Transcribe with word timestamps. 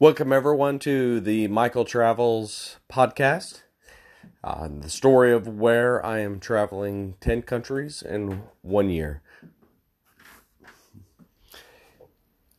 Welcome, 0.00 0.32
everyone, 0.32 0.78
to 0.80 1.18
the 1.18 1.48
Michael 1.48 1.84
Travels 1.84 2.78
podcast. 2.88 3.62
Uh, 4.44 4.68
the 4.70 4.88
story 4.88 5.32
of 5.32 5.48
where 5.48 6.06
I 6.06 6.20
am 6.20 6.38
traveling 6.38 7.16
10 7.20 7.42
countries 7.42 8.00
in 8.00 8.44
one 8.62 8.90
year. 8.90 9.22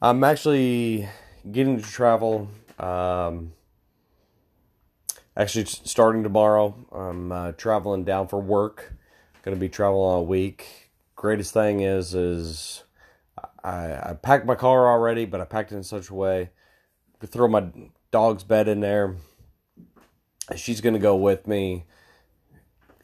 I'm 0.02 0.22
actually 0.26 1.08
getting 1.50 1.82
to 1.82 1.84
travel, 1.90 2.50
um, 2.78 3.54
actually, 5.38 5.64
starting 5.64 6.24
tomorrow. 6.24 6.76
I'm 6.92 7.32
uh, 7.32 7.52
traveling 7.54 8.04
down 8.04 8.28
for 8.28 8.42
work. 8.42 8.96
Going 9.44 9.56
to 9.56 9.62
be 9.62 9.70
traveling 9.70 10.18
a 10.18 10.24
week. 10.24 10.92
Greatest 11.16 11.54
thing 11.54 11.80
is, 11.80 12.14
is 12.14 12.84
I, 13.64 13.94
I 13.94 14.18
packed 14.22 14.46
my 14.46 14.56
car 14.56 14.92
already, 14.92 15.24
but 15.24 15.40
I 15.40 15.46
packed 15.46 15.72
it 15.72 15.78
in 15.78 15.84
such 15.84 16.10
a 16.10 16.14
way 16.14 16.50
throw 17.28 17.48
my 17.48 17.72
dog's 18.12 18.44
bed 18.44 18.68
in 18.68 18.80
there. 18.80 19.16
She's 20.56 20.82
gonna 20.82 21.00
go 21.00 21.16
with 21.16 21.48
me. 21.48 21.86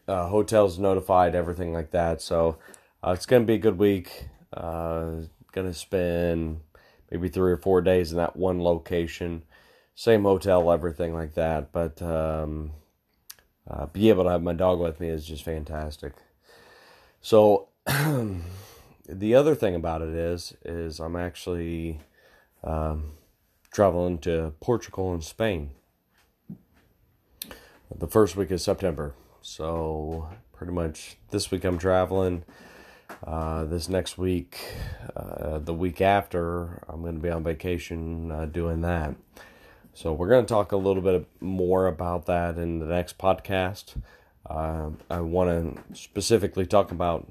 Uh, 0.08 0.28
hotels 0.28 0.78
notified, 0.78 1.34
everything 1.34 1.72
like 1.72 1.90
that. 1.90 2.20
So 2.20 2.58
uh, 3.04 3.10
it's 3.10 3.26
gonna 3.26 3.44
be 3.44 3.54
a 3.54 3.58
good 3.58 3.78
week. 3.78 4.28
Uh, 4.52 5.22
gonna 5.52 5.74
spend 5.74 6.60
maybe 7.10 7.28
three 7.28 7.52
or 7.52 7.56
four 7.56 7.80
days 7.80 8.10
in 8.12 8.18
that 8.18 8.36
one 8.36 8.60
location, 8.60 9.42
same 9.94 10.22
hotel, 10.22 10.70
everything 10.70 11.14
like 11.14 11.34
that. 11.34 11.72
But 11.72 12.00
um, 12.02 12.72
uh, 13.68 13.86
be 13.86 14.08
able 14.08 14.24
to 14.24 14.30
have 14.30 14.42
my 14.42 14.52
dog 14.52 14.78
with 14.80 15.00
me 15.00 15.08
is 15.08 15.26
just 15.26 15.44
fantastic. 15.44 16.12
So 17.20 17.68
the 19.08 19.34
other 19.34 19.54
thing 19.54 19.74
about 19.74 20.02
it 20.02 20.14
is, 20.14 20.54
is 20.64 21.00
I'm 21.00 21.16
actually 21.16 22.00
um, 22.62 23.12
traveling 23.76 24.16
to 24.16 24.54
Portugal 24.58 25.12
and 25.12 25.22
Spain 25.22 25.68
the 27.94 28.06
first 28.06 28.34
week 28.34 28.50
of 28.50 28.58
September. 28.58 29.14
So, 29.42 30.30
pretty 30.54 30.72
much 30.72 31.18
this 31.30 31.50
week 31.50 31.62
I'm 31.62 31.76
traveling. 31.76 32.44
Uh, 33.22 33.64
this 33.64 33.90
next 33.90 34.16
week, 34.16 34.58
uh, 35.14 35.58
the 35.58 35.74
week 35.74 36.00
after, 36.00 36.82
I'm 36.88 37.02
going 37.02 37.16
to 37.16 37.20
be 37.20 37.28
on 37.28 37.44
vacation 37.44 38.32
uh, 38.32 38.46
doing 38.46 38.80
that. 38.80 39.14
So, 39.92 40.14
we're 40.14 40.28
going 40.28 40.46
to 40.46 40.48
talk 40.48 40.72
a 40.72 40.78
little 40.78 41.02
bit 41.02 41.28
more 41.42 41.86
about 41.86 42.24
that 42.26 42.56
in 42.56 42.78
the 42.78 42.86
next 42.86 43.18
podcast. 43.18 44.00
Uh, 44.48 44.88
I 45.10 45.20
want 45.20 45.50
to 45.90 45.94
specifically 45.94 46.64
talk 46.64 46.92
about 46.92 47.30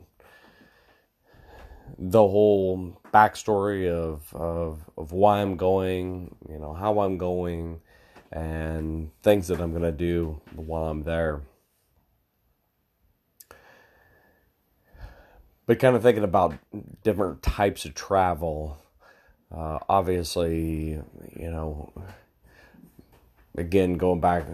the 1.98 2.20
whole 2.20 3.02
backstory 3.14 3.90
of, 3.90 4.34
of 4.34 4.90
of 4.98 5.12
why 5.12 5.42
I'm 5.42 5.56
going, 5.58 6.36
you 6.50 6.60
know, 6.60 6.74
how 6.74 7.00
I'm 7.00 7.18
going, 7.18 7.82
and 8.32 9.12
things 9.24 9.48
that 9.48 9.62
I'm 9.62 9.74
gonna 9.74 9.92
do 9.92 10.42
while 10.56 10.88
I'm 10.88 11.04
there. 11.04 11.42
But 15.66 15.80
kind 15.80 15.96
of 15.96 16.04
thinking 16.04 16.24
about 16.24 16.56
different 17.04 17.42
types 17.42 17.86
of 17.86 17.96
travel. 17.96 18.78
Uh, 19.56 19.80
obviously, 19.88 21.02
you 21.36 21.52
know, 21.52 21.92
again, 23.58 23.98
going 23.98 24.20
back, 24.20 24.46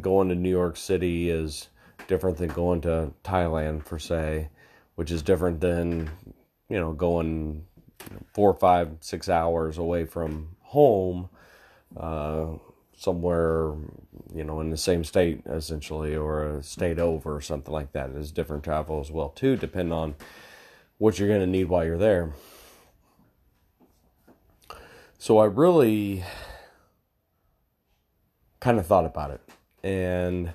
going 0.00 0.28
to 0.28 0.34
New 0.34 0.50
York 0.50 0.76
City 0.76 1.30
is 1.30 1.68
different 2.06 2.38
than 2.38 2.48
going 2.48 2.80
to 2.82 3.12
Thailand, 3.24 3.84
per 3.84 3.98
se, 3.98 4.48
which 4.94 5.10
is 5.10 5.22
different 5.22 5.60
than 5.60 6.10
you 6.68 6.78
know, 6.78 6.92
going 6.92 7.64
four, 8.32 8.54
five, 8.54 8.90
six 9.00 9.28
hours 9.28 9.78
away 9.78 10.04
from 10.04 10.56
home, 10.60 11.28
uh, 11.96 12.46
somewhere, 12.96 13.74
you 14.34 14.44
know, 14.44 14.60
in 14.60 14.70
the 14.70 14.76
same 14.76 15.04
state 15.04 15.42
essentially, 15.46 16.16
or 16.16 16.56
a 16.56 16.62
state 16.62 16.98
over, 16.98 17.36
or 17.36 17.40
something 17.40 17.72
like 17.72 17.92
that. 17.92 18.10
Is 18.10 18.32
different 18.32 18.64
travel 18.64 19.00
as 19.00 19.10
well 19.10 19.28
too, 19.28 19.56
depending 19.56 19.92
on 19.92 20.14
what 20.98 21.18
you're 21.18 21.28
going 21.28 21.40
to 21.40 21.46
need 21.46 21.64
while 21.64 21.84
you're 21.84 21.98
there. 21.98 22.32
So 25.18 25.38
I 25.38 25.46
really 25.46 26.24
kind 28.60 28.78
of 28.78 28.86
thought 28.86 29.06
about 29.06 29.30
it, 29.30 29.40
and 29.82 30.52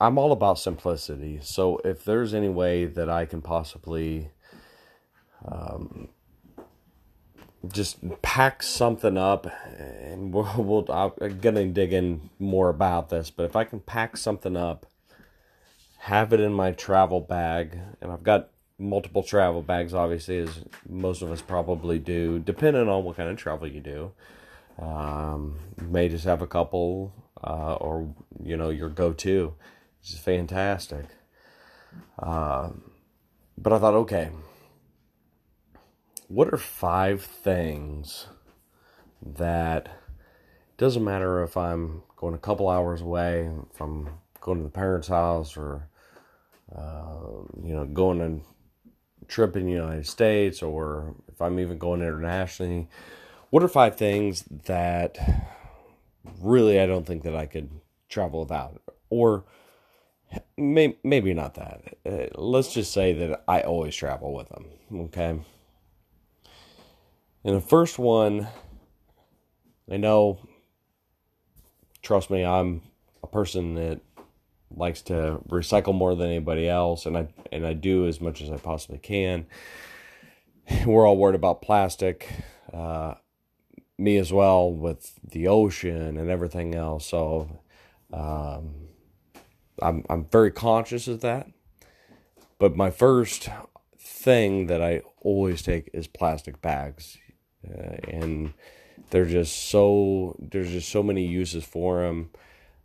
I'm 0.00 0.18
all 0.18 0.32
about 0.32 0.58
simplicity. 0.58 1.40
So 1.42 1.78
if 1.84 2.04
there's 2.04 2.34
any 2.34 2.48
way 2.48 2.84
that 2.84 3.08
I 3.08 3.24
can 3.26 3.40
possibly 3.42 4.30
um, 5.44 6.08
just 7.72 7.98
pack 8.22 8.62
something 8.62 9.16
up, 9.16 9.46
and 9.78 10.32
we'll, 10.32 10.52
we'll 10.58 10.90
I'm 10.90 11.40
gonna 11.40 11.66
dig 11.66 11.92
in 11.92 12.30
more 12.38 12.68
about 12.68 13.10
this. 13.10 13.30
But 13.30 13.44
if 13.44 13.56
I 13.56 13.64
can 13.64 13.80
pack 13.80 14.16
something 14.16 14.56
up, 14.56 14.86
have 15.98 16.32
it 16.32 16.40
in 16.40 16.52
my 16.52 16.72
travel 16.72 17.20
bag, 17.20 17.78
and 18.00 18.12
I've 18.12 18.22
got 18.22 18.50
multiple 18.78 19.22
travel 19.22 19.62
bags, 19.62 19.94
obviously, 19.94 20.38
as 20.38 20.64
most 20.88 21.22
of 21.22 21.30
us 21.30 21.40
probably 21.40 21.98
do, 21.98 22.38
depending 22.38 22.88
on 22.88 23.04
what 23.04 23.16
kind 23.16 23.28
of 23.28 23.36
travel 23.36 23.68
you 23.68 23.80
do. 23.80 24.12
Um, 24.78 25.56
you 25.80 25.86
may 25.86 26.08
just 26.08 26.24
have 26.24 26.42
a 26.42 26.46
couple, 26.46 27.12
uh, 27.42 27.74
or 27.74 28.12
you 28.42 28.56
know, 28.56 28.70
your 28.70 28.88
go-to. 28.88 29.54
It's 30.02 30.18
fantastic. 30.18 31.06
Uh, 32.18 32.70
but 33.56 33.72
I 33.72 33.78
thought, 33.78 33.94
okay, 33.94 34.30
what 36.28 36.52
are 36.52 36.58
five 36.58 37.22
things 37.22 38.26
that 39.22 39.88
doesn't 40.76 41.04
matter 41.04 41.42
if 41.42 41.56
I'm 41.56 42.02
going 42.16 42.34
a 42.34 42.38
couple 42.38 42.68
hours 42.68 43.00
away, 43.00 43.50
I'm 43.80 44.08
going 44.40 44.58
to 44.58 44.64
the 44.64 44.70
parents' 44.70 45.08
house, 45.08 45.56
or 45.56 45.88
uh, 46.74 47.44
you 47.62 47.74
know, 47.74 47.84
going 47.84 48.20
on 48.20 48.42
a 49.22 49.24
trip 49.26 49.56
in 49.56 49.66
the 49.66 49.72
United 49.72 50.06
States, 50.06 50.62
or 50.62 51.14
if 51.28 51.40
I'm 51.40 51.60
even 51.60 51.78
going 51.78 52.00
internationally. 52.00 52.88
What 53.50 53.62
are 53.62 53.68
five 53.68 53.96
things 53.96 54.42
that 54.64 55.16
really 56.40 56.80
I 56.80 56.86
don't 56.86 57.06
think 57.06 57.22
that 57.22 57.36
I 57.36 57.46
could 57.46 57.70
travel 58.08 58.40
without, 58.40 58.80
or 59.10 59.44
may, 60.56 60.98
maybe 61.04 61.34
not 61.34 61.54
that. 61.54 61.96
Uh, 62.04 62.26
let's 62.34 62.72
just 62.72 62.92
say 62.92 63.12
that 63.12 63.44
I 63.46 63.60
always 63.60 63.94
travel 63.94 64.34
with 64.34 64.48
them. 64.48 64.66
Okay 64.92 65.38
in 67.44 67.54
the 67.54 67.60
first 67.60 67.98
one, 67.98 68.48
I 69.90 69.98
know, 69.98 70.40
trust 72.02 72.30
me, 72.30 72.44
I'm 72.44 72.80
a 73.22 73.26
person 73.26 73.74
that 73.74 74.00
likes 74.70 75.02
to 75.02 75.40
recycle 75.48 75.94
more 75.94 76.14
than 76.14 76.28
anybody 76.28 76.68
else, 76.68 77.04
and 77.04 77.16
I 77.16 77.28
and 77.52 77.66
I 77.66 77.74
do 77.74 78.08
as 78.08 78.20
much 78.20 78.40
as 78.40 78.50
I 78.50 78.56
possibly 78.56 78.98
can. 78.98 79.46
We're 80.86 81.06
all 81.06 81.18
worried 81.18 81.34
about 81.34 81.60
plastic, 81.60 82.28
uh, 82.72 83.14
me 83.98 84.16
as 84.16 84.32
well, 84.32 84.72
with 84.72 85.20
the 85.22 85.46
ocean 85.46 86.16
and 86.16 86.30
everything 86.30 86.74
else. 86.74 87.06
So, 87.06 87.60
um, 88.10 88.88
I'm 89.82 90.02
I'm 90.08 90.24
very 90.24 90.50
conscious 90.50 91.06
of 91.08 91.20
that. 91.20 91.48
But 92.58 92.74
my 92.74 92.90
first 92.90 93.50
thing 93.98 94.68
that 94.68 94.80
I 94.80 95.02
always 95.20 95.60
take 95.60 95.90
is 95.92 96.06
plastic 96.06 96.62
bags 96.62 97.18
uh, 97.70 97.96
and 98.08 98.52
they're 99.10 99.24
just 99.24 99.68
so 99.68 100.36
there's 100.38 100.70
just 100.70 100.88
so 100.88 101.02
many 101.02 101.26
uses 101.26 101.64
for 101.64 102.02
them. 102.02 102.30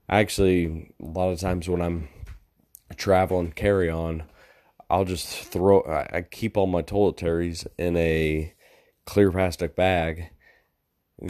Actually, 0.08 0.94
a 1.02 1.06
lot 1.06 1.30
of 1.30 1.40
times 1.40 1.70
when 1.70 1.82
I'm 1.82 2.10
traveling 2.96 3.52
carry 3.52 3.90
on, 3.90 4.24
I'll 4.90 5.06
just 5.06 5.28
throw. 5.28 5.84
I 5.84 6.22
keep 6.22 6.58
all 6.58 6.68
my 6.68 6.82
toiletries 6.82 7.68
in 7.78 7.96
a 7.98 8.54
clear 9.06 9.32
plastic 9.32 9.76
bag. 9.76 10.30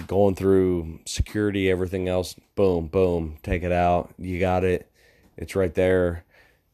Going 0.05 0.35
through 0.35 0.99
security, 1.05 1.69
everything 1.71 2.07
else, 2.07 2.35
boom, 2.55 2.87
boom, 2.87 3.37
take 3.41 3.63
it 3.63 3.71
out. 3.71 4.13
You 4.19 4.39
got 4.39 4.63
it. 4.63 4.91
It's 5.35 5.55
right 5.55 5.73
there. 5.73 6.25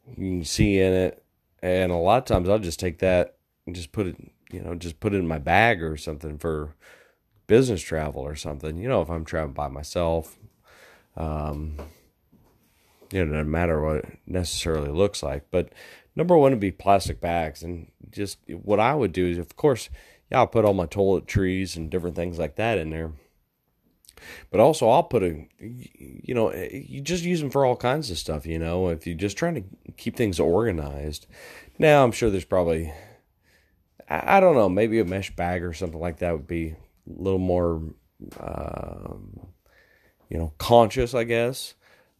You 0.09 0.15
can 0.15 0.43
see 0.43 0.79
in 0.79 0.91
it. 0.91 1.23
And 1.61 1.93
a 1.93 1.95
lot 1.95 2.17
of 2.17 2.25
times 2.25 2.49
I'll 2.49 2.59
just 2.59 2.79
take 2.79 2.99
that 2.99 3.37
and 3.65 3.73
just 3.73 3.93
put 3.93 4.07
it 4.07 4.17
you 4.55 4.61
know, 4.61 4.73
just 4.73 4.99
put 4.99 5.13
it 5.13 5.17
in 5.17 5.27
my 5.27 5.37
bag 5.37 5.83
or 5.83 5.97
something 5.97 6.37
for 6.37 6.75
business 7.47 7.81
travel 7.81 8.21
or 8.21 8.35
something. 8.35 8.77
You 8.77 8.87
know, 8.87 9.01
if 9.01 9.09
I'm 9.09 9.25
traveling 9.25 9.53
by 9.53 9.67
myself, 9.67 10.39
um, 11.17 11.77
you 13.11 13.23
know, 13.23 13.31
it 13.31 13.35
doesn't 13.35 13.51
matter 13.51 13.81
what 13.81 13.97
it 13.97 14.17
necessarily 14.25 14.89
looks 14.89 15.21
like. 15.21 15.47
But 15.51 15.73
number 16.15 16.37
one 16.37 16.51
would 16.51 16.59
be 16.59 16.71
plastic 16.71 17.19
bags. 17.19 17.63
And 17.63 17.91
just 18.09 18.39
what 18.47 18.79
I 18.79 18.95
would 18.95 19.11
do 19.11 19.27
is, 19.27 19.37
of 19.37 19.55
course, 19.55 19.89
yeah, 20.31 20.39
I'll 20.39 20.47
put 20.47 20.65
all 20.65 20.73
my 20.73 20.87
toiletries 20.87 21.75
and 21.75 21.89
different 21.89 22.15
things 22.15 22.39
like 22.39 22.55
that 22.55 22.77
in 22.77 22.89
there. 22.89 23.11
But 24.49 24.59
also, 24.61 24.89
I'll 24.89 25.03
put 25.03 25.23
a, 25.23 25.47
you 25.59 26.33
know, 26.33 26.53
you 26.53 27.01
just 27.01 27.25
use 27.25 27.41
them 27.41 27.49
for 27.49 27.65
all 27.65 27.75
kinds 27.75 28.09
of 28.09 28.17
stuff, 28.17 28.45
you 28.45 28.57
know, 28.57 28.87
if 28.87 29.05
you're 29.05 29.15
just 29.15 29.37
trying 29.37 29.55
to 29.55 29.91
keep 29.97 30.15
things 30.15 30.39
organized. 30.39 31.27
Now, 31.77 32.03
I'm 32.03 32.13
sure 32.13 32.29
there's 32.29 32.45
probably 32.45 32.93
I, 34.07 34.39
don't 34.39 34.55
know, 34.55 34.69
maybe 34.69 34.99
a 34.99 35.05
mesh 35.05 35.35
bag 35.35 35.63
or 35.63 35.73
something 35.73 35.99
like 35.99 36.19
that 36.19 36.31
would 36.31 36.47
be 36.47 36.69
a 36.69 37.21
little 37.21 37.39
more 37.39 37.81
uh, 38.39 39.13
you 40.29 40.37
know, 40.37 40.53
conscious, 40.57 41.13
I 41.13 41.23
guess. 41.23 41.73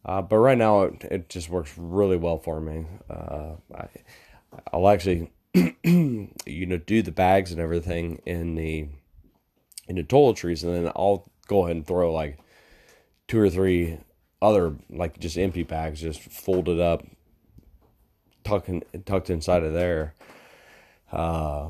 Uh, 0.04 0.22
but 0.22 0.38
right 0.38 0.58
now, 0.58 0.82
it, 0.82 1.04
it 1.10 1.28
just 1.28 1.50
works 1.50 1.72
really 1.76 2.16
well 2.16 2.38
for 2.38 2.60
me. 2.60 2.86
Uh, 3.10 3.56
I, 3.74 3.88
I'll 4.72 4.88
actually, 4.88 5.32
you 5.54 6.30
know, 6.44 6.76
do 6.78 7.02
the 7.02 7.12
bags 7.12 7.50
and 7.50 7.60
everything 7.60 8.22
in 8.24 8.54
the 8.54 8.88
in 9.88 9.96
the 9.96 10.02
toiletries, 10.02 10.62
and 10.62 10.74
then 10.74 10.92
I'll 10.96 11.30
go 11.48 11.64
ahead 11.64 11.76
and 11.76 11.86
throw 11.86 12.12
like 12.12 12.38
two 13.28 13.38
or 13.40 13.50
three 13.50 13.98
other 14.40 14.76
like 14.90 15.18
just 15.18 15.38
empty 15.38 15.64
bags, 15.64 16.00
just 16.00 16.20
folded 16.20 16.78
up, 16.78 17.04
tucked 18.44 18.70
tucked 19.04 19.30
inside 19.30 19.64
of 19.64 19.72
there, 19.72 20.14
uh, 21.12 21.68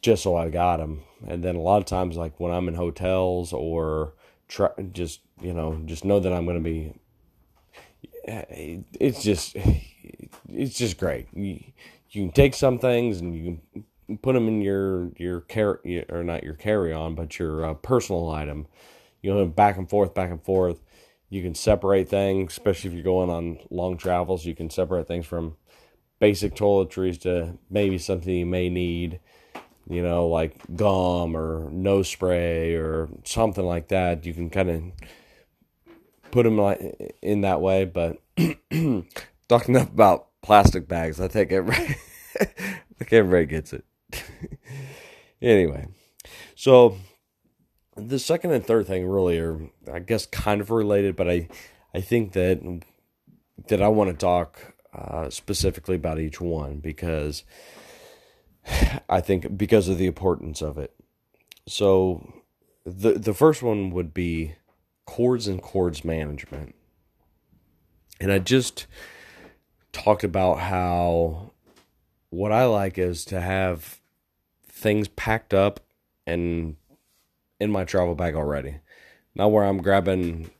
just 0.00 0.22
so 0.22 0.36
I 0.36 0.48
got 0.48 0.78
them. 0.78 1.02
And 1.26 1.42
then 1.42 1.56
a 1.56 1.60
lot 1.60 1.78
of 1.78 1.84
times, 1.84 2.16
like 2.16 2.38
when 2.38 2.52
I'm 2.52 2.68
in 2.68 2.74
hotels 2.74 3.52
or 3.52 4.14
try, 4.48 4.70
just 4.92 5.20
you 5.40 5.52
know, 5.52 5.80
just 5.84 6.04
know 6.04 6.20
that 6.20 6.32
I'm 6.32 6.44
going 6.44 6.58
to 6.58 6.62
be. 6.62 6.94
It's 8.24 9.22
just, 9.22 9.56
it's 10.48 10.78
just 10.78 10.98
great. 10.98 11.26
You, 11.32 11.60
you 12.10 12.24
can 12.24 12.32
take 12.32 12.54
some 12.54 12.78
things 12.78 13.20
and 13.20 13.34
you 13.34 13.58
can 14.08 14.18
put 14.18 14.34
them 14.34 14.48
in 14.48 14.60
your 14.60 15.10
your 15.16 15.40
carry 15.42 16.04
or 16.08 16.22
not 16.22 16.44
your 16.44 16.54
carry 16.54 16.92
on, 16.92 17.14
but 17.14 17.38
your 17.38 17.64
uh, 17.64 17.74
personal 17.74 18.30
item. 18.30 18.66
You 19.22 19.34
know, 19.34 19.46
back 19.46 19.76
and 19.76 19.88
forth, 19.88 20.14
back 20.14 20.30
and 20.30 20.42
forth. 20.42 20.80
You 21.28 21.42
can 21.42 21.54
separate 21.54 22.08
things, 22.08 22.52
especially 22.52 22.90
if 22.90 22.94
you're 22.94 23.04
going 23.04 23.30
on 23.30 23.58
long 23.70 23.96
travels. 23.96 24.44
You 24.44 24.54
can 24.54 24.70
separate 24.70 25.06
things 25.06 25.26
from 25.26 25.56
basic 26.20 26.54
toiletries 26.54 27.20
to 27.22 27.58
maybe 27.68 27.98
something 27.98 28.32
you 28.32 28.46
may 28.46 28.68
need 28.68 29.18
you 29.90 30.02
know, 30.02 30.28
like 30.28 30.54
gum 30.76 31.36
or 31.36 31.68
nose 31.70 32.08
spray 32.08 32.74
or 32.74 33.08
something 33.24 33.64
like 33.64 33.88
that. 33.88 34.24
You 34.24 34.32
can 34.32 34.48
kind 34.48 34.70
of 34.70 34.82
put 36.30 36.44
them 36.44 36.56
like 36.56 37.16
in 37.20 37.40
that 37.40 37.60
way. 37.60 37.84
But 37.84 38.18
talking 39.48 39.74
enough 39.74 39.88
about 39.88 40.28
plastic 40.42 40.86
bags, 40.86 41.20
I 41.20 41.26
think 41.26 41.50
everybody, 41.50 41.96
I 42.40 42.44
think 42.98 43.12
everybody 43.12 43.46
gets 43.46 43.72
it. 43.72 43.84
anyway, 45.42 45.88
so 46.54 46.96
the 47.96 48.20
second 48.20 48.52
and 48.52 48.64
third 48.64 48.86
thing 48.86 49.08
really 49.08 49.40
are, 49.40 49.70
I 49.92 49.98
guess, 49.98 50.24
kind 50.24 50.60
of 50.60 50.70
related, 50.70 51.16
but 51.16 51.28
I, 51.28 51.48
I 51.92 52.00
think 52.00 52.32
that 52.32 52.60
that 53.66 53.82
I 53.82 53.88
want 53.88 54.10
to 54.10 54.16
talk 54.16 54.69
uh, 54.92 55.30
specifically 55.30 55.96
about 55.96 56.18
each 56.18 56.40
one 56.40 56.78
because 56.78 57.44
I 59.08 59.20
think 59.20 59.56
because 59.56 59.88
of 59.88 59.98
the 59.98 60.06
importance 60.06 60.62
of 60.62 60.78
it. 60.78 60.94
So 61.66 62.42
the 62.84 63.12
the 63.12 63.34
first 63.34 63.62
one 63.62 63.90
would 63.90 64.12
be 64.14 64.54
cords 65.06 65.46
and 65.46 65.60
cords 65.60 66.04
management. 66.04 66.74
And 68.20 68.30
I 68.30 68.38
just 68.38 68.86
talked 69.92 70.24
about 70.24 70.60
how 70.60 71.52
what 72.30 72.52
I 72.52 72.64
like 72.66 72.98
is 72.98 73.24
to 73.26 73.40
have 73.40 74.00
things 74.68 75.08
packed 75.08 75.52
up 75.52 75.80
and 76.26 76.76
in 77.58 77.70
my 77.70 77.84
travel 77.84 78.14
bag 78.14 78.34
already. 78.34 78.76
Not 79.34 79.52
where 79.52 79.64
I'm 79.64 79.82
grabbing 79.82 80.50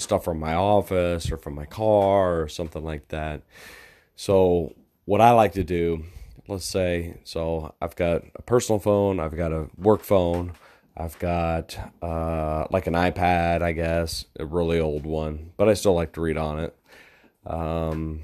stuff 0.00 0.24
from 0.24 0.38
my 0.40 0.54
office 0.54 1.30
or 1.30 1.36
from 1.36 1.54
my 1.54 1.66
car 1.66 2.42
or 2.42 2.48
something 2.48 2.84
like 2.84 3.08
that. 3.08 3.42
So 4.16 4.74
what 5.04 5.20
I 5.20 5.30
like 5.30 5.52
to 5.52 5.64
do 5.64 6.04
let's 6.48 6.64
say 6.64 7.14
so 7.24 7.74
i've 7.80 7.94
got 7.94 8.24
a 8.34 8.42
personal 8.42 8.78
phone 8.78 9.20
i've 9.20 9.36
got 9.36 9.52
a 9.52 9.68
work 9.76 10.02
phone 10.02 10.52
i've 10.96 11.18
got 11.18 11.78
uh, 12.02 12.66
like 12.70 12.86
an 12.86 12.94
ipad 12.94 13.62
i 13.62 13.72
guess 13.72 14.24
a 14.40 14.46
really 14.46 14.80
old 14.80 15.04
one 15.04 15.52
but 15.56 15.68
i 15.68 15.74
still 15.74 15.94
like 15.94 16.12
to 16.12 16.20
read 16.20 16.38
on 16.38 16.58
it 16.58 16.74
um, 17.46 18.20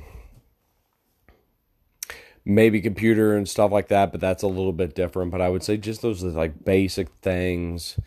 maybe 2.45 2.81
computer 2.81 3.37
and 3.37 3.49
stuff 3.49 3.71
like 3.71 3.89
that 3.89 4.11
but 4.11 4.21
that's 4.21 4.43
a 4.43 4.49
little 4.49 4.73
bit 4.73 4.95
different 4.95 5.31
but 5.31 5.41
i 5.41 5.49
would 5.49 5.63
say 5.63 5.77
just 5.77 6.03
those 6.03 6.23
like 6.23 6.65
basic 6.65 7.09
things 7.21 8.01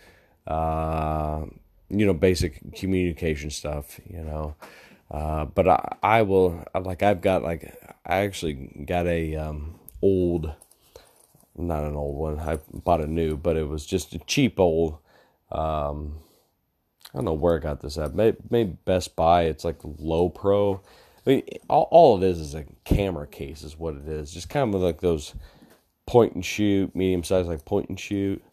uh, 0.47 1.45
you 1.89 2.05
know 2.05 2.13
basic 2.13 2.75
communication 2.75 3.49
stuff 3.49 3.99
you 4.09 4.21
know 4.21 4.55
uh, 5.09 5.45
but 5.45 5.67
I, 5.67 5.95
I 6.03 6.21
will 6.23 6.65
like 6.79 7.01
I've 7.01 7.21
got 7.21 7.43
like 7.43 7.73
I 8.05 8.17
actually 8.19 8.53
got 8.85 9.07
a 9.07 9.35
um, 9.35 9.79
old, 10.01 10.53
not 11.57 11.83
an 11.83 11.95
old 11.95 12.17
one. 12.17 12.39
I 12.39 12.59
bought 12.73 13.01
a 13.01 13.07
new, 13.07 13.37
but 13.37 13.57
it 13.57 13.67
was 13.67 13.85
just 13.85 14.13
a 14.13 14.19
cheap 14.19 14.59
old. 14.59 14.97
Um, 15.51 16.19
I 17.13 17.17
don't 17.17 17.25
know 17.25 17.33
where 17.33 17.55
I 17.55 17.59
got 17.59 17.81
this 17.81 17.97
at. 17.97 18.15
Maybe, 18.15 18.37
maybe 18.49 18.77
Best 18.85 19.15
Buy. 19.15 19.43
It's 19.43 19.63
like 19.63 19.79
Lowepro. 19.79 20.81
I 21.25 21.29
mean, 21.29 21.43
all, 21.69 21.87
all 21.91 22.21
it 22.21 22.27
is 22.27 22.39
is 22.39 22.55
a 22.55 22.65
camera 22.83 23.27
case, 23.27 23.63
is 23.63 23.77
what 23.77 23.95
it 23.95 24.07
is. 24.07 24.31
Just 24.31 24.49
kind 24.49 24.73
of 24.73 24.81
like 24.81 24.99
those 24.99 25.35
point 26.05 26.35
and 26.35 26.45
shoot, 26.45 26.93
medium 26.95 27.23
size, 27.23 27.47
like 27.47 27.65
point 27.65 27.89
and 27.89 27.99
shoot. 27.99 28.43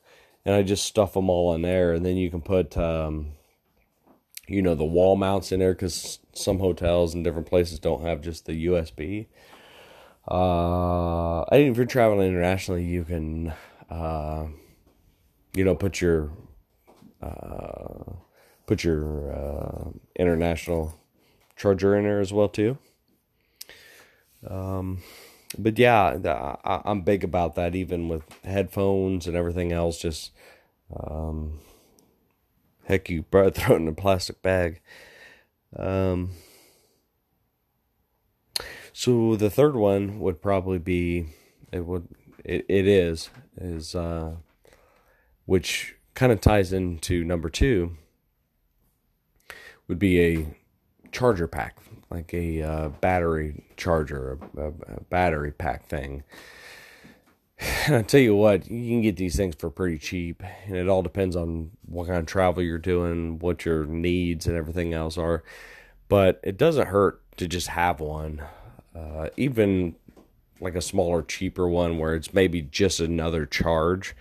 And 0.44 0.54
I 0.54 0.62
just 0.62 0.84
stuff 0.84 1.14
them 1.14 1.30
all 1.30 1.54
in 1.54 1.62
there, 1.62 1.92
and 1.92 2.04
then 2.04 2.16
you 2.16 2.30
can 2.30 2.42
put, 2.42 2.76
um, 2.76 3.32
you 4.46 4.60
know, 4.60 4.74
the 4.74 4.84
wall 4.84 5.16
mounts 5.16 5.52
in 5.52 5.60
there 5.60 5.72
because 5.72 6.18
some 6.34 6.58
hotels 6.58 7.14
and 7.14 7.24
different 7.24 7.48
places 7.48 7.78
don't 7.78 8.02
have 8.02 8.20
just 8.20 8.44
the 8.44 8.66
USB. 8.66 9.26
Uh, 10.30 11.42
I 11.42 11.48
think 11.50 11.70
if 11.70 11.76
you're 11.76 11.86
traveling 11.86 12.28
internationally, 12.28 12.84
you 12.84 13.04
can, 13.04 13.54
uh, 13.90 14.46
you 15.54 15.64
know, 15.64 15.74
put 15.74 16.00
your, 16.00 16.30
uh, 17.22 18.12
put 18.66 18.84
your 18.84 19.32
uh, 19.32 19.90
international 20.16 20.98
charger 21.56 21.96
in 21.96 22.04
there 22.04 22.20
as 22.20 22.32
well 22.32 22.48
too. 22.48 22.78
Um, 24.46 25.02
but 25.58 25.78
yeah, 25.78 26.56
I, 26.64 26.82
I'm 26.84 27.02
big 27.02 27.24
about 27.24 27.54
that. 27.54 27.74
Even 27.74 28.08
with 28.08 28.24
headphones 28.44 29.26
and 29.26 29.36
everything 29.36 29.72
else, 29.72 30.00
just 30.00 30.32
um, 30.94 31.60
heck, 32.84 33.08
you 33.08 33.24
throw 33.30 33.46
it 33.46 33.68
in 33.68 33.88
a 33.88 33.92
plastic 33.92 34.42
bag. 34.42 34.80
Um, 35.76 36.30
so 38.92 39.34
the 39.34 39.50
third 39.50 39.74
one 39.74 40.20
would 40.20 40.40
probably 40.40 40.78
be 40.78 41.26
it 41.72 41.84
would 41.84 42.06
it, 42.44 42.64
it 42.68 42.86
is 42.86 43.28
is 43.56 43.94
uh 43.94 44.36
which 45.46 45.96
kind 46.14 46.30
of 46.30 46.40
ties 46.40 46.72
into 46.72 47.24
number 47.24 47.50
2 47.50 47.96
would 49.88 49.98
be 49.98 50.20
a 50.20 50.46
charger 51.14 51.46
pack 51.46 51.78
like 52.10 52.34
a 52.34 52.62
uh, 52.62 52.88
battery 53.00 53.64
charger 53.76 54.38
a, 54.58 54.66
a, 54.66 55.00
battery 55.08 55.52
pack 55.52 55.86
thing 55.86 56.22
and 57.86 57.96
I 57.96 58.02
tell 58.02 58.20
you 58.20 58.34
what, 58.34 58.68
you 58.70 58.90
can 58.90 59.00
get 59.00 59.16
these 59.16 59.36
things 59.36 59.54
for 59.54 59.70
pretty 59.70 59.98
cheap, 59.98 60.42
and 60.66 60.76
it 60.76 60.88
all 60.88 61.02
depends 61.02 61.36
on 61.36 61.70
what 61.86 62.08
kind 62.08 62.18
of 62.18 62.26
travel 62.26 62.64
you're 62.64 62.78
doing, 62.78 63.38
what 63.38 63.64
your 63.64 63.86
needs 63.86 64.48
and 64.48 64.56
everything 64.56 64.92
else 64.92 65.16
are. 65.16 65.44
But 66.08 66.40
it 66.42 66.56
doesn't 66.56 66.88
hurt 66.88 67.22
to 67.36 67.46
just 67.46 67.68
have 67.68 68.00
one 68.00 68.42
uh, 68.94 69.28
even 69.36 69.96
like 70.60 70.74
a 70.74 70.80
smaller, 70.80 71.22
cheaper 71.22 71.68
one 71.68 71.98
where 71.98 72.14
it's 72.14 72.32
maybe 72.32 72.62
just 72.62 73.00
another 73.00 73.44
charge. 73.44 74.14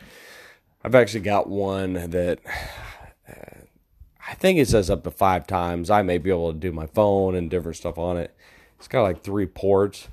I've 0.83 0.95
actually 0.95 1.21
got 1.21 1.47
one 1.47 1.93
that 1.93 2.39
uh, 3.29 3.62
I 4.27 4.35
think 4.35 4.57
it 4.57 4.67
says 4.67 4.89
up 4.89 5.03
to 5.03 5.11
five 5.11 5.47
times. 5.47 5.89
I 5.89 6.01
may 6.01 6.17
be 6.17 6.29
able 6.29 6.53
to 6.53 6.59
do 6.59 6.71
my 6.71 6.87
phone 6.87 7.35
and 7.35 7.49
different 7.49 7.77
stuff 7.77 7.97
on 7.97 8.17
it. 8.17 8.35
It's 8.77 8.87
got 8.87 9.03
like 9.03 9.23
three 9.23 9.45
ports. 9.45 10.07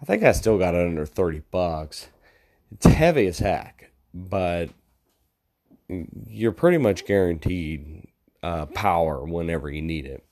I 0.00 0.04
think 0.04 0.22
I 0.22 0.32
still 0.32 0.58
got 0.58 0.74
it 0.74 0.86
under 0.86 1.06
30 1.06 1.42
bucks. 1.50 2.08
It's 2.72 2.86
heavy 2.86 3.26
as 3.26 3.38
heck, 3.38 3.92
but 4.12 4.70
you're 6.26 6.52
pretty 6.52 6.78
much 6.78 7.06
guaranteed 7.06 8.08
uh, 8.42 8.66
power 8.66 9.24
whenever 9.24 9.70
you 9.70 9.82
need 9.82 10.06
it. 10.06 10.24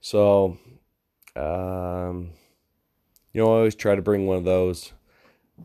So, 0.00 0.58
um, 1.36 2.30
you 3.32 3.40
know, 3.40 3.52
I 3.52 3.56
always 3.58 3.74
try 3.74 3.94
to 3.94 4.02
bring 4.02 4.26
one 4.26 4.36
of 4.36 4.44
those, 4.44 4.92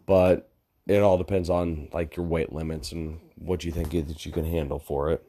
but 0.06 0.50
it 0.86 1.02
all 1.02 1.18
depends 1.18 1.50
on 1.50 1.90
like 1.92 2.16
your 2.16 2.26
weight 2.26 2.54
limits 2.54 2.92
and 2.92 3.20
what 3.36 3.64
you 3.64 3.72
think 3.72 3.92
that 3.92 4.26
you 4.26 4.32
can 4.32 4.46
handle 4.46 4.80
for 4.80 5.12
it. 5.12 5.26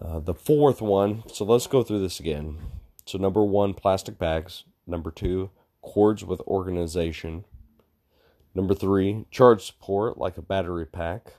Uh, 0.00 0.20
the 0.20 0.34
fourth 0.34 0.80
one, 0.80 1.22
so 1.28 1.44
let's 1.44 1.66
go 1.66 1.82
through 1.82 2.00
this 2.00 2.18
again. 2.18 2.58
So, 3.06 3.18
number 3.18 3.44
one, 3.44 3.74
plastic 3.74 4.18
bags. 4.18 4.64
Number 4.86 5.10
two, 5.10 5.50
cords 5.80 6.24
with 6.24 6.40
organization. 6.42 7.44
Number 8.54 8.74
three, 8.74 9.26
charge 9.30 9.64
support 9.64 10.18
like 10.18 10.36
a 10.38 10.42
battery 10.42 10.86
pack. 10.86 11.34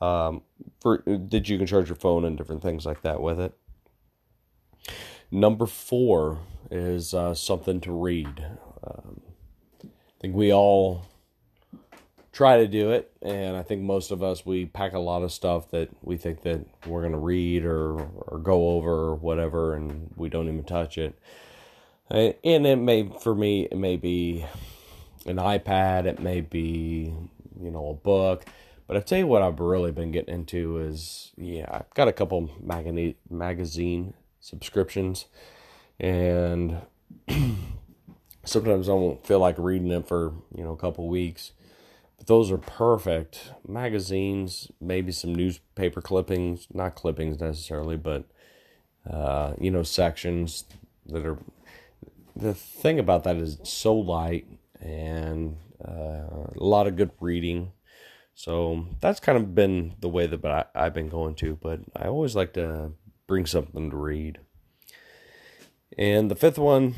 Um, 0.00 0.42
for 0.80 1.02
that 1.06 1.48
you 1.48 1.58
can 1.58 1.66
charge 1.66 1.88
your 1.88 1.96
phone 1.96 2.24
and 2.24 2.36
different 2.36 2.62
things 2.62 2.86
like 2.86 3.02
that 3.02 3.20
with 3.20 3.38
it. 3.38 3.52
Number 5.30 5.66
four 5.66 6.38
is 6.70 7.12
uh, 7.12 7.34
something 7.34 7.80
to 7.82 7.92
read. 7.92 8.46
Um, 8.82 9.20
I 9.84 9.88
think 10.20 10.34
we 10.34 10.52
all 10.52 11.06
try 12.40 12.56
to 12.56 12.66
do 12.66 12.90
it, 12.90 13.12
and 13.20 13.54
I 13.54 13.62
think 13.62 13.82
most 13.82 14.10
of 14.10 14.22
us 14.22 14.46
we 14.46 14.64
pack 14.64 14.94
a 14.94 14.98
lot 14.98 15.22
of 15.22 15.30
stuff 15.30 15.70
that 15.72 15.90
we 16.00 16.16
think 16.16 16.40
that 16.44 16.64
we're 16.86 17.02
gonna 17.02 17.18
read 17.18 17.66
or 17.66 18.00
or 18.00 18.38
go 18.38 18.70
over 18.70 18.90
or 18.90 19.14
whatever, 19.14 19.74
and 19.74 20.10
we 20.16 20.30
don't 20.30 20.48
even 20.48 20.64
touch 20.64 20.96
it. 20.96 21.18
And 22.08 22.34
it 22.42 22.76
may 22.76 23.12
for 23.20 23.34
me 23.34 23.68
it 23.70 23.76
may 23.76 23.98
be 23.98 24.46
an 25.26 25.36
iPad, 25.36 26.06
it 26.06 26.20
may 26.20 26.40
be 26.40 27.12
you 27.60 27.70
know 27.70 27.90
a 27.90 27.94
book, 27.94 28.46
but 28.86 28.96
I 28.96 29.00
tell 29.00 29.18
you 29.18 29.26
what 29.26 29.42
I've 29.42 29.60
really 29.60 29.92
been 29.92 30.10
getting 30.10 30.34
into 30.34 30.78
is 30.78 31.32
yeah 31.36 31.66
I've 31.70 31.92
got 31.92 32.08
a 32.08 32.12
couple 32.12 32.48
magazine 32.58 33.16
magazine 33.28 34.14
subscriptions, 34.40 35.26
and 35.98 36.78
sometimes 38.46 38.88
I 38.88 38.94
won't 38.94 39.26
feel 39.26 39.40
like 39.40 39.56
reading 39.58 39.90
it 39.90 40.08
for 40.08 40.32
you 40.56 40.64
know 40.64 40.72
a 40.72 40.78
couple 40.78 41.06
weeks 41.06 41.52
but 42.20 42.26
those 42.26 42.50
are 42.50 42.58
perfect 42.58 43.54
magazines, 43.66 44.70
maybe 44.78 45.10
some 45.10 45.34
newspaper 45.34 46.02
clippings, 46.02 46.66
not 46.70 46.94
clippings 46.94 47.40
necessarily, 47.40 47.96
but 47.96 48.24
uh, 49.10 49.54
you 49.58 49.70
know, 49.70 49.82
sections 49.82 50.64
that 51.06 51.24
are. 51.24 51.38
The 52.36 52.52
thing 52.52 52.98
about 52.98 53.24
that 53.24 53.36
is 53.36 53.58
it's 53.58 53.72
so 53.72 53.94
light 53.94 54.46
and 54.80 55.56
uh, 55.82 56.52
a 56.56 56.62
lot 56.62 56.86
of 56.86 56.96
good 56.96 57.10
reading. 57.20 57.72
So 58.34 58.86
that's 59.00 59.18
kind 59.18 59.38
of 59.38 59.54
been 59.54 59.94
the 60.00 60.08
way 60.10 60.26
that 60.26 60.44
I, 60.44 60.64
I've 60.74 60.94
been 60.94 61.08
going 61.08 61.36
to, 61.36 61.56
but 61.56 61.80
I 61.96 62.06
always 62.06 62.36
like 62.36 62.52
to 62.54 62.92
bring 63.26 63.46
something 63.46 63.90
to 63.90 63.96
read. 63.96 64.40
And 65.96 66.30
the 66.30 66.36
fifth 66.36 66.58
one 66.58 66.96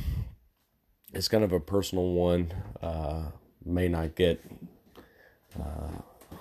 is 1.14 1.28
kind 1.28 1.44
of 1.44 1.52
a 1.52 1.60
personal 1.60 2.12
one. 2.12 2.52
Uh, 2.82 3.30
may 3.64 3.88
not 3.88 4.16
get 4.16 4.40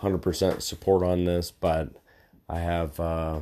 100% 0.02 0.62
support 0.62 1.04
on 1.04 1.26
this, 1.26 1.52
but 1.52 1.90
I 2.50 2.60
have 2.60 3.00
uh, 3.00 3.40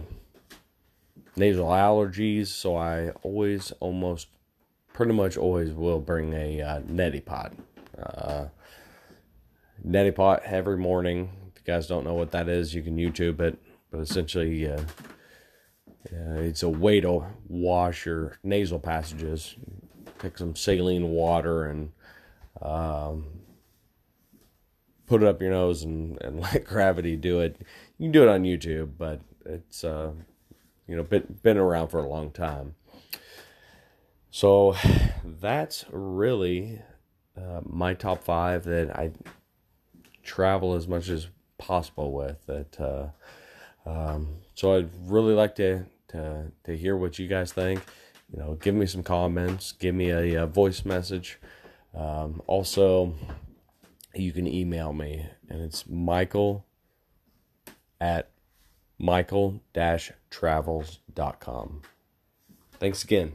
nasal 1.36 1.68
allergies, 1.68 2.48
so 2.48 2.76
I 2.76 3.10
always, 3.24 3.72
almost, 3.80 4.28
pretty 4.94 5.14
much 5.14 5.38
always 5.38 5.72
will 5.72 6.00
bring 6.00 6.34
a 6.34 6.62
uh, 6.62 6.80
neti 6.82 7.24
pot. 7.24 7.54
Uh, 7.98 8.46
neti 9.86 10.14
pot 10.14 10.44
every 10.46 10.78
morning. 10.78 11.30
If 11.48 11.62
you 11.62 11.74
guys 11.74 11.88
don't 11.88 12.04
know 12.04 12.14
what 12.14 12.32
that 12.32 12.50
is, 12.50 12.76
you 12.76 12.82
can 12.82 12.98
YouTube 12.98 13.40
it. 13.40 13.58
But 13.92 14.02
essentially, 14.02 14.70
uh, 14.70 14.82
it's 16.12 16.64
a 16.64 16.70
way 16.70 17.02
to 17.02 17.26
wash 17.48 18.06
your 18.06 18.38
nasal 18.44 18.80
passages. 18.80 19.56
Take 20.20 20.38
some 20.38 20.56
saline 20.56 21.10
water 21.10 21.66
and 21.66 21.92
um, 22.62 23.39
put 25.10 25.24
it 25.24 25.28
up 25.28 25.42
your 25.42 25.52
nose 25.52 25.82
and, 25.84 26.22
and 26.22 26.40
let 26.42 26.64
gravity 26.64 27.18
do 27.18 27.42
it. 27.42 27.58
You 27.98 28.06
can 28.06 28.12
do 28.12 28.24
it 28.24 28.30
on 28.30 28.44
YouTube, 28.44 28.92
but 28.98 29.20
it's 29.46 29.84
uh, 29.84 30.12
you 30.88 30.96
know 30.96 31.04
been 31.04 31.40
been 31.42 31.58
around 31.58 31.90
for 31.90 32.00
a 32.00 32.08
long 32.08 32.32
time. 32.32 32.76
So 34.30 34.76
that's 35.26 35.84
really 35.92 36.82
uh, 37.36 37.62
my 37.64 37.94
top 37.96 38.24
five 38.24 38.64
that 38.66 38.96
I 38.96 39.12
travel 40.24 40.76
as 40.76 40.88
much 40.88 41.10
as 41.10 41.28
possible 41.58 42.14
with. 42.14 42.46
That 42.46 42.80
uh, 42.80 43.90
um, 43.90 44.38
so 44.54 44.78
I'd 44.78 44.90
really 45.10 45.34
like 45.34 45.56
to 45.56 45.86
to 46.10 46.52
to 46.66 46.78
hear 46.78 46.96
what 46.96 47.18
you 47.18 47.28
guys 47.28 47.52
think. 47.52 47.82
You 48.32 48.40
know, 48.40 48.54
give 48.62 48.76
me 48.76 48.86
some 48.86 49.02
comments, 49.02 49.72
give 49.72 49.96
me 49.96 50.12
a, 50.12 50.44
a 50.44 50.46
voice 50.46 50.86
message. 50.86 51.40
Um, 51.96 52.44
also, 52.46 53.16
you 54.16 54.32
can 54.32 54.48
email 54.48 54.94
me, 54.94 55.28
and 55.50 55.62
it's 55.62 55.86
michael 55.88 56.66
at 58.02 58.32
michael-travels.com. 58.98 61.82
Thanks 62.80 63.04
again. 63.04 63.34